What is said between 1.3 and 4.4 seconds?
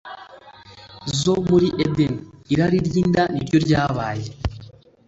muri Edeni, irari ry’inda ni ryo ryabaye